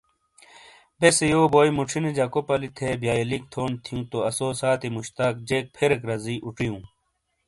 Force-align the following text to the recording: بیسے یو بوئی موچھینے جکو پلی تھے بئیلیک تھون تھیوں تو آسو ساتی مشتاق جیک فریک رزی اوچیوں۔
بیسے 0.99 1.25
یو 1.33 1.41
بوئی 1.53 1.69
موچھینے 1.75 2.11
جکو 2.17 2.41
پلی 2.47 2.69
تھے 2.77 2.89
بئیلیک 3.01 3.43
تھون 3.51 3.71
تھیوں 3.83 4.03
تو 4.11 4.17
آسو 4.29 4.47
ساتی 4.61 4.89
مشتاق 4.95 5.33
جیک 5.47 5.65
فریک 5.77 6.01
رزی 6.09 6.35
اوچیوں۔ 6.45 6.79